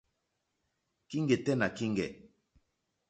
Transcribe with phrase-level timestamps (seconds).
[1.09, 2.09] Kíŋgɛ̀ tɛ́ nà kíŋgɛ̀.